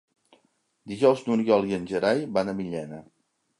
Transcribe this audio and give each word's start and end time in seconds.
Dijous 0.93 1.21
n'Oriol 1.27 1.69
i 1.73 1.77
en 1.79 1.87
Gerai 1.93 2.25
van 2.39 2.53
a 2.53 2.59
Millena. 2.65 3.07